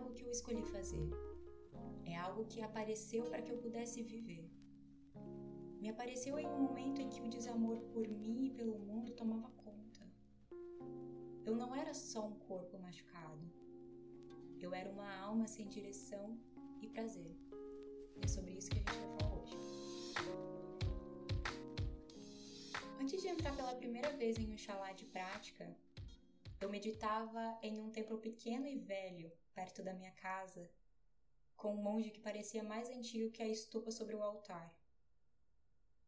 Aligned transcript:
algo 0.00 0.14
que 0.14 0.24
eu 0.24 0.30
escolhi 0.30 0.64
fazer. 0.64 1.08
É 2.06 2.16
algo 2.16 2.46
que 2.46 2.60
apareceu 2.62 3.22
para 3.24 3.42
que 3.42 3.52
eu 3.52 3.58
pudesse 3.58 4.02
viver. 4.02 4.50
Me 5.80 5.88
apareceu 5.90 6.38
em 6.38 6.46
um 6.46 6.62
momento 6.68 7.00
em 7.00 7.08
que 7.08 7.20
o 7.20 7.28
desamor 7.28 7.78
por 7.92 8.06
mim 8.08 8.46
e 8.46 8.50
pelo 8.50 8.78
mundo 8.78 9.12
tomava 9.12 9.50
conta. 9.64 10.02
Eu 11.44 11.54
não 11.54 11.74
era 11.74 11.92
só 11.92 12.26
um 12.26 12.36
corpo 12.50 12.78
machucado. 12.78 13.46
Eu 14.58 14.74
era 14.74 14.90
uma 14.90 15.10
alma 15.18 15.46
sem 15.46 15.68
direção 15.68 16.38
e 16.80 16.88
prazer. 16.88 17.34
E 18.16 18.24
é 18.24 18.28
sobre 18.28 18.52
isso 18.52 18.70
que 18.70 18.78
a 18.78 18.80
gente 18.80 18.92
vai 18.92 19.18
falar 19.18 19.34
hoje. 19.38 19.56
Antes 23.00 23.20
de 23.22 23.28
entrar 23.28 23.54
pela 23.56 23.74
primeira 23.74 24.10
vez 24.16 24.38
em 24.38 24.52
um 24.52 24.58
xalá 24.58 24.92
de 24.92 25.06
prática, 25.06 25.66
eu 26.60 26.68
meditava 26.68 27.58
em 27.62 27.80
um 27.80 27.90
templo 27.90 28.18
pequeno 28.18 28.66
e 28.66 28.76
velho, 28.76 29.32
perto 29.54 29.82
da 29.82 29.92
minha 29.92 30.12
casa, 30.12 30.70
com 31.56 31.74
um 31.74 31.82
monge 31.82 32.10
que 32.10 32.20
parecia 32.20 32.62
mais 32.62 32.88
antigo 32.88 33.30
que 33.30 33.42
a 33.42 33.48
estupa 33.48 33.90
sobre 33.90 34.14
o 34.14 34.22
altar. 34.22 34.74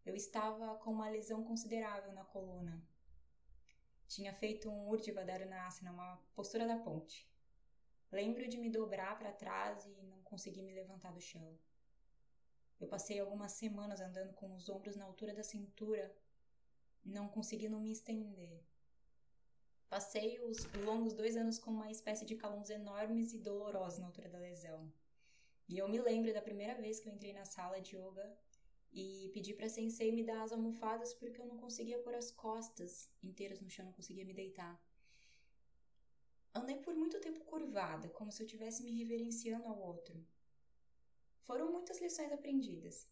Eu 0.05 0.15
estava 0.17 0.77
com 0.77 0.91
uma 0.91 1.09
lesão 1.09 1.45
considerável 1.45 2.13
na 2.13 2.25
coluna. 2.25 2.83
Tinha 4.09 4.33
feito 4.35 4.69
um 4.69 4.89
Urdhva 4.89 5.25
Dharunasana, 5.25 5.93
uma 5.93 6.17
postura 6.35 6.67
da 6.67 6.77
ponte. 6.77 7.31
Lembro 8.11 8.49
de 8.49 8.59
me 8.59 8.69
dobrar 8.69 9.19
para 9.19 9.33
trás 9.33 9.87
e 9.87 10.03
não 10.03 10.21
conseguir 10.23 10.63
me 10.63 10.75
levantar 10.75 11.13
do 11.13 11.21
chão. 11.21 11.59
Eu 12.81 12.89
passei 12.89 13.21
algumas 13.21 13.53
semanas 13.53 14.01
andando 14.01 14.35
com 14.35 14.55
os 14.55 14.69
ombros 14.69 14.97
na 14.97 15.05
altura 15.05 15.33
da 15.33 15.45
cintura, 15.45 16.15
não 17.05 17.29
conseguindo 17.29 17.79
me 17.79 17.93
estender. 17.93 18.61
Passei 19.93 20.41
os 20.41 20.65
longos 20.87 21.13
dois 21.13 21.37
anos 21.37 21.59
com 21.59 21.71
uma 21.71 21.91
espécie 21.91 22.25
de 22.25 22.35
calombos 22.35 22.71
enormes 22.71 23.35
e 23.35 23.39
dolorosos 23.39 23.99
na 23.99 24.07
altura 24.07 24.31
da 24.31 24.39
lesão. 24.39 24.91
E 25.69 25.77
eu 25.77 25.87
me 25.87 26.01
lembro 26.01 26.33
da 26.33 26.41
primeira 26.41 26.75
vez 26.81 26.99
que 26.99 27.11
eu 27.11 27.13
entrei 27.13 27.35
na 27.35 27.45
sala 27.45 27.79
de 27.79 27.95
yoga 27.95 28.35
e 28.91 29.31
pedi 29.35 29.53
para 29.53 29.69
sensei 29.69 30.11
me 30.11 30.25
dar 30.25 30.41
as 30.45 30.51
almofadas 30.51 31.13
porque 31.13 31.43
eu 31.43 31.47
não 31.47 31.59
conseguia 31.59 31.99
pôr 31.99 32.15
as 32.15 32.31
costas 32.31 33.11
inteiras 33.23 33.61
no 33.61 33.69
chão, 33.69 33.85
não 33.85 33.93
conseguia 33.93 34.25
me 34.25 34.33
deitar. 34.33 34.83
Andei 36.55 36.79
por 36.79 36.95
muito 36.95 37.21
tempo 37.21 37.45
curvada, 37.45 38.09
como 38.09 38.33
se 38.33 38.43
eu 38.43 38.47
estivesse 38.47 38.83
me 38.83 38.93
reverenciando 38.93 39.69
ao 39.69 39.79
outro. 39.79 40.27
Foram 41.43 41.71
muitas 41.71 42.01
lições 42.01 42.33
aprendidas. 42.33 43.07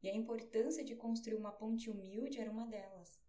E 0.00 0.08
a 0.08 0.14
importância 0.14 0.84
de 0.84 0.94
construir 0.94 1.34
uma 1.34 1.50
ponte 1.50 1.90
humilde 1.90 2.38
era 2.38 2.48
uma 2.48 2.68
delas. 2.68 3.19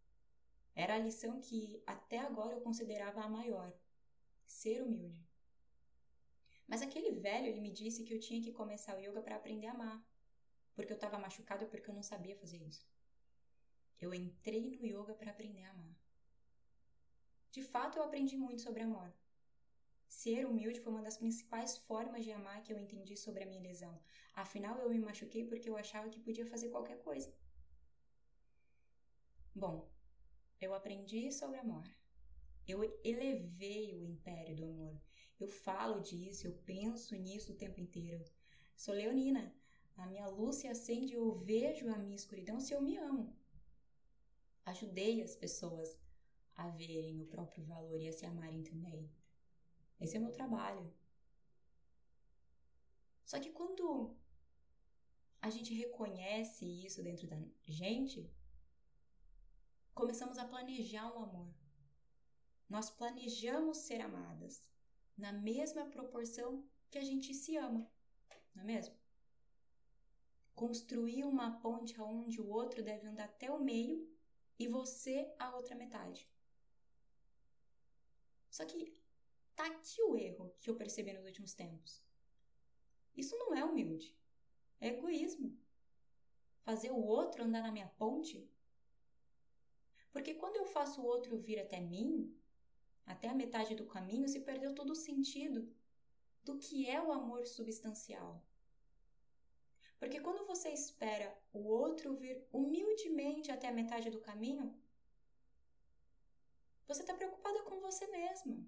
Era 0.75 0.95
a 0.95 0.99
lição 0.99 1.39
que 1.39 1.81
até 1.85 2.19
agora 2.19 2.55
eu 2.55 2.61
considerava 2.61 3.21
a 3.21 3.29
maior: 3.29 3.73
ser 4.45 4.81
humilde. 4.81 5.29
Mas 6.67 6.81
aquele 6.81 7.11
velho 7.11 7.47
ele 7.47 7.59
me 7.59 7.71
disse 7.71 8.03
que 8.03 8.13
eu 8.13 8.19
tinha 8.19 8.41
que 8.41 8.53
começar 8.53 8.95
o 8.95 9.01
yoga 9.01 9.21
para 9.21 9.35
aprender 9.35 9.67
a 9.67 9.71
amar, 9.71 10.05
porque 10.73 10.91
eu 10.91 10.95
estava 10.95 11.19
machucado 11.19 11.67
porque 11.67 11.89
eu 11.89 11.93
não 11.93 12.03
sabia 12.03 12.37
fazer 12.37 12.57
isso. 12.57 12.87
Eu 13.99 14.13
entrei 14.13 14.77
no 14.77 14.85
yoga 14.85 15.13
para 15.13 15.31
aprender 15.31 15.63
a 15.63 15.71
amar. 15.71 15.95
De 17.51 17.61
fato, 17.61 17.97
eu 17.97 18.03
aprendi 18.03 18.37
muito 18.37 18.61
sobre 18.61 18.83
amor. 18.83 19.13
Ser 20.07 20.45
humilde 20.45 20.79
foi 20.79 20.91
uma 20.93 21.01
das 21.01 21.17
principais 21.17 21.77
formas 21.77 22.23
de 22.23 22.31
amar 22.31 22.63
que 22.63 22.71
eu 22.71 22.79
entendi 22.79 23.17
sobre 23.17 23.43
a 23.43 23.45
minha 23.45 23.61
lesão. 23.61 24.01
Afinal, 24.33 24.79
eu 24.79 24.89
me 24.89 24.99
machuquei 24.99 25.45
porque 25.45 25.69
eu 25.69 25.77
achava 25.77 26.09
que 26.09 26.19
podia 26.19 26.45
fazer 26.45 26.69
qualquer 26.69 26.97
coisa. 26.99 27.33
Bom, 29.53 29.89
eu 30.61 30.73
aprendi 30.73 31.31
sobre 31.31 31.57
amor. 31.57 31.83
Eu 32.67 32.83
elevei 33.03 33.95
o 33.95 34.05
império 34.05 34.55
do 34.55 34.65
amor. 34.65 35.01
Eu 35.39 35.47
falo 35.47 35.99
disso, 35.99 36.47
eu 36.47 36.53
penso 36.65 37.15
nisso 37.15 37.51
o 37.51 37.57
tempo 37.57 37.79
inteiro. 37.79 38.23
Sou 38.75 38.93
leonina. 38.93 39.53
A 39.97 40.05
minha 40.05 40.27
luz 40.27 40.57
se 40.57 40.67
acende 40.67 41.13
eu 41.13 41.33
vejo 41.33 41.89
a 41.89 41.97
minha 41.97 42.15
escuridão 42.15 42.59
se 42.59 42.73
eu 42.73 42.81
me 42.81 42.95
amo. 42.97 43.35
Ajudei 44.65 45.21
as 45.21 45.35
pessoas 45.35 45.99
a 46.55 46.67
verem 46.69 47.19
o 47.21 47.25
próprio 47.25 47.63
valor 47.65 47.99
e 47.99 48.07
a 48.07 48.13
se 48.13 48.25
amarem 48.25 48.63
também. 48.63 49.09
Esse 49.99 50.15
é 50.15 50.19
o 50.19 50.23
meu 50.23 50.31
trabalho. 50.31 50.93
Só 53.25 53.39
que 53.39 53.49
quando 53.51 54.15
a 55.41 55.49
gente 55.49 55.73
reconhece 55.73 56.65
isso 56.65 57.01
dentro 57.01 57.27
da 57.27 57.37
gente, 57.63 58.29
começamos 59.93 60.37
a 60.37 60.45
planejar 60.45 61.11
um 61.15 61.23
amor. 61.23 61.53
Nós 62.69 62.89
planejamos 62.89 63.77
ser 63.77 64.01
amadas 64.01 64.69
na 65.17 65.31
mesma 65.31 65.85
proporção 65.85 66.63
que 66.89 66.97
a 66.97 67.03
gente 67.03 67.33
se 67.33 67.57
ama, 67.57 67.89
não 68.55 68.63
é 68.63 68.65
mesmo? 68.65 68.95
Construir 70.55 71.25
uma 71.25 71.59
ponte 71.59 71.99
onde 71.99 72.39
o 72.41 72.49
outro 72.49 72.83
deve 72.83 73.07
andar 73.07 73.25
até 73.25 73.51
o 73.51 73.59
meio 73.59 74.09
e 74.57 74.67
você 74.67 75.33
a 75.39 75.55
outra 75.55 75.75
metade. 75.75 76.29
Só 78.49 78.65
que 78.65 79.01
Tá 79.61 79.67
aqui 79.67 80.01
o 80.01 80.17
erro 80.17 80.51
que 80.59 80.71
eu 80.71 80.75
percebi 80.75 81.13
nos 81.13 81.23
últimos 81.23 81.53
tempos. 81.53 82.01
Isso 83.15 83.37
não 83.37 83.53
é 83.53 83.63
humilde. 83.63 84.17
É 84.79 84.87
egoísmo. 84.87 85.55
Fazer 86.63 86.89
o 86.89 87.03
outro 87.03 87.43
andar 87.43 87.61
na 87.61 87.71
minha 87.71 87.87
ponte? 87.89 88.49
Porque 90.11 90.33
quando 90.33 90.57
eu 90.57 90.65
faço 90.65 91.01
o 91.01 91.05
outro 91.05 91.37
vir 91.37 91.59
até 91.59 91.79
mim, 91.79 92.35
até 93.05 93.27
a 93.29 93.33
metade 93.33 93.75
do 93.75 93.85
caminho, 93.85 94.27
se 94.27 94.39
perdeu 94.41 94.75
todo 94.75 94.91
o 94.91 94.95
sentido 94.95 95.73
do 96.43 96.57
que 96.57 96.89
é 96.89 97.01
o 97.01 97.11
amor 97.11 97.45
substancial. 97.45 98.43
Porque 99.99 100.19
quando 100.19 100.47
você 100.47 100.69
espera 100.69 101.37
o 101.53 101.59
outro 101.59 102.15
vir 102.15 102.43
humildemente 102.51 103.51
até 103.51 103.67
a 103.67 103.73
metade 103.73 104.09
do 104.09 104.19
caminho, 104.19 104.75
você 106.87 107.03
está 107.03 107.13
preocupada 107.13 107.61
com 107.63 107.79
você 107.79 108.07
mesma. 108.07 108.65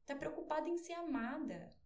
Está 0.00 0.16
preocupada 0.16 0.68
em 0.68 0.78
ser 0.78 0.94
amada. 0.94 1.76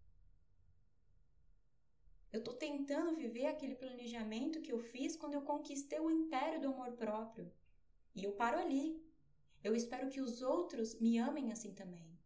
Eu 2.32 2.38
estou 2.38 2.54
tentando 2.54 3.16
viver 3.16 3.46
aquele 3.46 3.74
planejamento 3.74 4.62
que 4.62 4.72
eu 4.72 4.78
fiz 4.78 5.16
quando 5.16 5.34
eu 5.34 5.42
conquistei 5.42 5.98
o 6.00 6.10
império 6.10 6.60
do 6.60 6.68
amor 6.68 6.92
próprio. 6.92 7.52
E 8.14 8.24
eu 8.24 8.32
paro 8.32 8.58
ali. 8.58 9.02
Eu 9.62 9.74
espero 9.74 10.08
que 10.08 10.20
os 10.20 10.42
outros 10.42 10.98
me 11.00 11.18
amem 11.18 11.52
assim 11.52 11.72
também. 11.74 12.18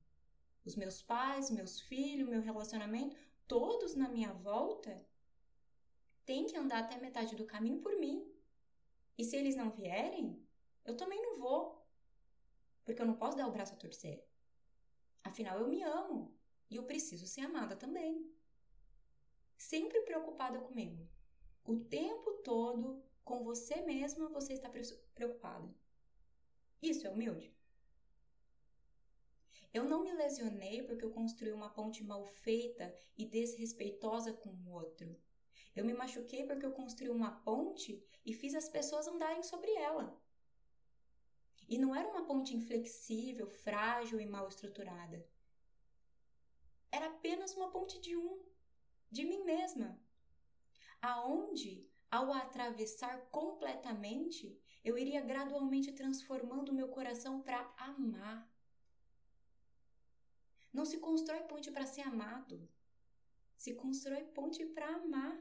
Os 0.65 0.75
meus 0.75 1.03
pais, 1.03 1.51
meus 1.51 1.81
filhos, 1.81 2.29
meu 2.29 2.41
relacionamento, 2.41 3.17
todos 3.47 3.95
na 3.95 4.09
minha 4.09 4.33
volta 4.33 5.07
têm 6.25 6.47
que 6.47 6.57
andar 6.57 6.81
até 6.81 6.99
metade 6.99 7.37
do 7.37 7.47
caminho 7.47 7.81
por 7.81 7.97
mim. 7.97 8.29
E 9.17 9.25
se 9.25 9.37
eles 9.37 9.55
não 9.55 9.71
vierem, 9.71 10.45
eu 10.85 10.97
também 10.97 11.23
não 11.23 11.39
vou. 11.39 11.87
Porque 12.85 13.01
eu 13.01 13.07
não 13.07 13.17
posso 13.17 13.37
dar 13.37 13.47
o 13.47 13.53
braço 13.53 13.75
a 13.75 13.77
torcer. 13.77 14.27
Afinal, 15.23 15.59
eu 15.59 15.69
me 15.69 15.83
amo 15.83 16.37
e 16.69 16.77
eu 16.77 16.85
preciso 16.85 17.27
ser 17.27 17.43
amada 17.43 17.77
também. 17.77 18.29
Sempre 19.57 20.01
preocupada 20.03 20.61
comigo. 20.61 21.09
O 21.65 21.77
tempo 21.81 22.33
todo, 22.45 23.03
com 23.27 23.43
você 23.43 23.83
mesma, 23.83 24.29
você 24.29 24.53
está 24.53 24.71
preocupada. 25.15 25.69
Isso 26.81 27.07
é 27.07 27.11
humilde? 27.11 27.53
Eu 29.75 29.85
não 29.85 30.05
me 30.05 30.13
lesionei 30.13 30.85
porque 30.85 31.05
eu 31.05 31.11
construí 31.11 31.51
uma 31.53 31.69
ponte 31.69 32.05
mal 32.05 32.25
feita 32.25 32.95
e 33.19 33.27
desrespeitosa 33.27 34.33
com 34.33 34.51
o 34.51 34.71
outro. 34.71 35.21
Eu 35.75 35.85
me 35.85 35.93
machuquei 35.93 36.47
porque 36.47 36.65
eu 36.65 36.71
construí 36.71 37.11
uma 37.11 37.33
ponte 37.41 38.01
e 38.25 38.33
fiz 38.33 38.55
as 38.55 38.69
pessoas 38.69 39.09
andarem 39.09 39.43
sobre 39.43 39.73
ela. 39.75 40.17
E 41.69 41.77
não 41.79 41.95
era 41.97 42.09
uma 42.09 42.25
ponte 42.27 42.57
inflexível, 42.57 43.49
frágil 43.49 44.21
e 44.21 44.25
mal 44.25 44.47
estruturada. 44.47 45.27
Era 46.93 47.07
apenas 47.07 47.57
uma 47.57 47.73
ponte 47.73 48.01
de 48.01 48.17
um, 48.17 48.41
de 49.11 49.25
mim 49.25 49.43
mesma. 49.43 50.01
Aonde, 51.03 51.91
ao 52.17 52.33
atravessar 52.33 53.17
completamente, 53.39 54.59
eu 54.83 54.97
iria 55.03 55.21
gradualmente 55.21 55.93
transformando 55.93 56.77
meu 56.79 56.89
coração 56.89 57.43
para 57.43 57.61
amar. 57.77 58.39
Não 60.73 60.85
se 60.85 60.99
constrói 60.99 61.43
ponte 61.51 61.71
para 61.71 61.87
ser 61.87 62.03
amado. 62.03 62.57
Se 63.57 63.75
constrói 63.75 64.25
ponte 64.37 64.65
para 64.75 64.89
amar. 64.99 65.37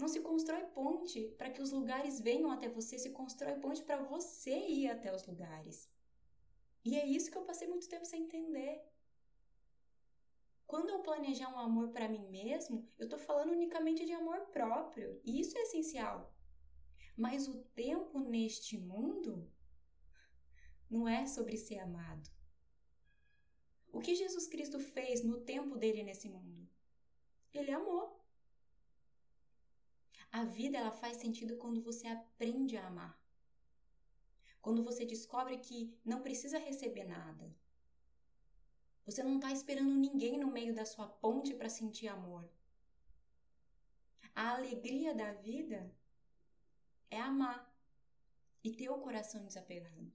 Não 0.00 0.08
se 0.08 0.20
constrói 0.20 0.64
ponte 0.78 1.20
para 1.36 1.50
que 1.50 1.60
os 1.60 1.72
lugares 1.72 2.20
venham 2.20 2.50
até 2.50 2.68
você, 2.68 2.98
se 2.98 3.10
constrói 3.10 3.56
ponte 3.64 3.82
para 3.82 4.02
você 4.02 4.56
ir 4.78 4.88
até 4.88 5.14
os 5.14 5.26
lugares. 5.26 5.90
E 6.84 6.96
é 6.96 7.04
isso 7.06 7.30
que 7.30 7.36
eu 7.36 7.48
passei 7.50 7.66
muito 7.68 7.88
tempo 7.88 8.06
sem 8.06 8.22
entender. 8.22 8.74
Eu 10.98 11.02
planejar 11.04 11.48
um 11.54 11.58
amor 11.60 11.90
para 11.90 12.08
mim 12.08 12.26
mesmo, 12.28 12.84
eu 12.98 13.04
estou 13.04 13.18
falando 13.20 13.52
unicamente 13.52 14.04
de 14.04 14.12
amor 14.12 14.40
próprio, 14.46 15.20
e 15.24 15.38
isso 15.38 15.56
é 15.56 15.62
essencial. 15.62 16.34
Mas 17.16 17.46
o 17.46 17.62
tempo 17.82 18.18
neste 18.18 18.76
mundo 18.76 19.48
não 20.90 21.06
é 21.06 21.24
sobre 21.24 21.56
ser 21.56 21.78
amado. 21.78 22.28
O 23.92 24.00
que 24.00 24.16
Jesus 24.16 24.48
Cristo 24.48 24.80
fez 24.80 25.22
no 25.22 25.40
tempo 25.40 25.76
dele 25.76 26.02
nesse 26.02 26.28
mundo? 26.28 26.68
Ele 27.54 27.70
amou. 27.70 28.20
A 30.32 30.44
vida 30.44 30.78
ela 30.78 30.90
faz 30.90 31.18
sentido 31.18 31.56
quando 31.58 31.80
você 31.80 32.08
aprende 32.08 32.76
a 32.76 32.88
amar. 32.88 33.16
Quando 34.60 34.82
você 34.82 35.06
descobre 35.06 35.58
que 35.58 35.96
não 36.04 36.22
precisa 36.22 36.58
receber 36.58 37.04
nada. 37.04 37.56
Você 39.08 39.22
não 39.22 39.36
está 39.36 39.50
esperando 39.50 39.94
ninguém 39.94 40.38
no 40.38 40.48
meio 40.48 40.74
da 40.74 40.84
sua 40.84 41.08
ponte 41.08 41.54
para 41.54 41.70
sentir 41.70 42.08
amor. 42.08 42.46
A 44.34 44.50
alegria 44.50 45.14
da 45.14 45.32
vida 45.32 45.90
é 47.08 47.18
amar 47.18 47.74
e 48.62 48.70
ter 48.70 48.90
o 48.90 48.98
coração 48.98 49.46
desapegado. 49.46 50.12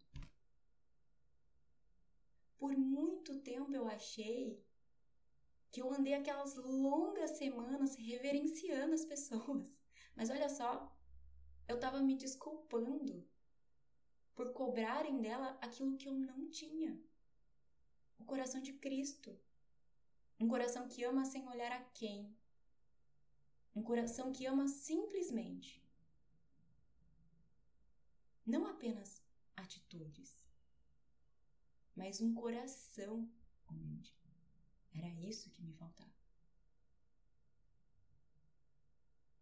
Por 2.59 2.77
muito 2.77 3.39
tempo 3.39 3.73
eu 3.73 3.87
achei 3.87 4.63
que 5.71 5.81
eu 5.81 5.91
andei 5.91 6.13
aquelas 6.13 6.55
longas 6.55 7.31
semanas 7.31 7.95
reverenciando 7.95 8.93
as 8.93 9.03
pessoas. 9.03 9.75
Mas 10.15 10.29
olha 10.29 10.49
só, 10.49 10.95
eu 11.67 11.77
estava 11.77 11.99
me 11.99 12.15
desculpando 12.15 13.27
por 14.35 14.53
cobrarem 14.53 15.19
dela 15.19 15.57
aquilo 15.61 15.97
que 15.97 16.07
eu 16.07 16.13
não 16.13 16.47
tinha. 16.51 16.95
O 18.17 18.25
coração 18.25 18.61
de 18.61 18.73
Cristo. 18.73 19.37
Um 20.39 20.47
coração 20.47 20.87
que 20.87 21.03
ama 21.03 21.25
sem 21.25 21.47
olhar 21.47 21.71
a 21.71 21.83
quem. 21.91 22.35
Um 23.75 23.83
coração 23.83 24.31
que 24.31 24.45
ama 24.45 24.67
simplesmente. 24.67 25.83
Não 28.45 28.67
apenas 28.67 29.23
atitudes, 29.55 30.45
mas 31.95 32.19
um 32.19 32.33
coração 32.33 33.29
humilde. 33.69 34.13
Era 34.93 35.07
isso 35.21 35.49
que 35.49 35.63
me 35.63 35.73
faltava. 35.73 36.11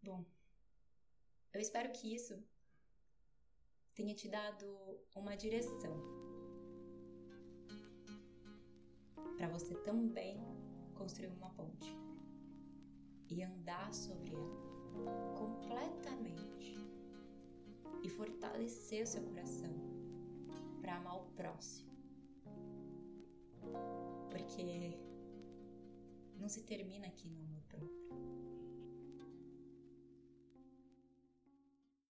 Bom, 0.04 0.26
eu 1.54 1.60
espero 1.60 1.92
que 1.92 2.14
isso 2.14 2.42
tenha 3.94 4.16
te 4.16 4.28
dado 4.30 4.66
uma 5.16 5.36
direção 5.36 6.31
você 9.52 9.76
também 9.76 10.40
construir 10.96 11.28
uma 11.28 11.50
ponte 11.52 11.98
e 13.28 13.44
andar 13.44 13.94
sobre 13.94 14.32
ela 14.34 15.36
completamente 15.38 16.76
e 18.04 18.10
fortalecer 18.10 19.04
o 19.04 19.08
seu 19.08 19.24
coração 19.24 19.74
para 20.82 20.96
amar 20.96 21.18
o 21.18 21.26
próximo. 21.32 21.92
Porque 24.30 25.00
não 26.38 26.50
se 26.50 26.64
termina 26.64 27.08
aqui 27.08 27.30
no 27.30 27.62
próprio 27.64 28.01